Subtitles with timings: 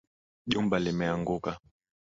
[0.47, 1.51] Jumba limeanguka